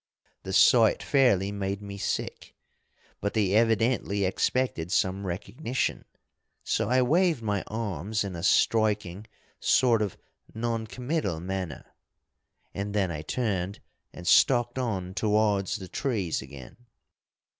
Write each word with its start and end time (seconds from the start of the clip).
The 0.41 0.51
sight 0.51 1.03
fairly 1.03 1.51
made 1.51 1.79
me 1.79 1.99
sick. 1.99 2.55
But 3.19 3.35
they 3.35 3.53
evidently 3.53 4.25
expected 4.25 4.91
some 4.91 5.27
recognition, 5.27 6.05
so 6.63 6.89
I 6.89 7.03
waved 7.03 7.43
my 7.43 7.63
arms 7.67 8.23
in 8.23 8.35
a 8.35 8.41
striking 8.41 9.27
sort 9.59 10.01
of 10.01 10.17
non 10.55 10.87
committal 10.87 11.39
manner. 11.39 11.85
And 12.73 12.95
then 12.95 13.11
I 13.11 13.21
turned 13.21 13.79
and 14.11 14.25
stalked 14.25 14.79
on 14.79 15.13
towards 15.13 15.75
the 15.75 15.87
trees 15.87 16.41
again. 16.41 16.77